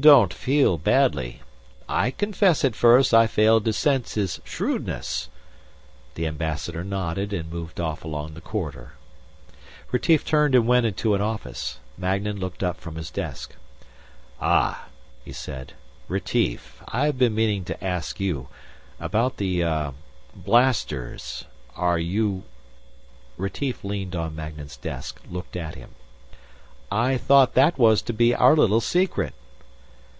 "Don't 0.00 0.34
feel 0.34 0.76
badly; 0.76 1.40
I 1.88 2.10
confess 2.10 2.64
at 2.64 2.74
first 2.74 3.14
I 3.14 3.28
failed 3.28 3.64
to 3.64 3.72
sense 3.72 4.14
his 4.14 4.40
shrewdness." 4.44 5.28
The 6.16 6.26
Ambassador 6.26 6.82
nodded 6.82 7.32
and 7.32 7.48
moved 7.48 7.78
off 7.78 8.02
along 8.04 8.34
the 8.34 8.40
corridor. 8.40 8.94
Retief 9.92 10.24
turned 10.24 10.56
and 10.56 10.66
went 10.66 10.84
into 10.84 11.14
an 11.14 11.20
office. 11.20 11.78
Magnan 11.96 12.40
looked 12.40 12.64
up 12.64 12.80
from 12.80 12.96
his 12.96 13.08
desk. 13.08 13.54
"Ah," 14.40 14.86
he 15.24 15.30
said. 15.32 15.74
"Retief. 16.08 16.82
I've 16.88 17.16
been 17.16 17.36
meaning 17.36 17.62
to 17.66 17.82
ask 17.84 18.18
you. 18.18 18.48
About 18.98 19.36
the... 19.36 19.62
ah... 19.62 19.92
blasters. 20.34 21.44
Are 21.76 22.00
you?" 22.00 22.42
Retief 23.36 23.84
leaned 23.84 24.16
on 24.16 24.34
Magnan's 24.34 24.76
desk, 24.76 25.20
looked 25.30 25.54
at 25.54 25.76
him. 25.76 25.94
"I 26.90 27.16
thought 27.16 27.54
that 27.54 27.78
was 27.78 28.02
to 28.02 28.12
be 28.12 28.34
our 28.34 28.56
little 28.56 28.80
secret." 28.80 29.34